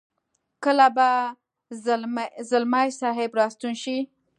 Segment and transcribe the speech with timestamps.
[0.63, 1.09] کله به
[2.51, 3.97] ځلمی صاحب را ستون شي.